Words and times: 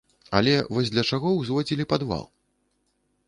Але 0.37 0.53
вось 0.77 0.91
для 0.95 1.03
чаго 1.11 1.33
ўзводзілі 1.35 1.87
падвал? 1.91 2.23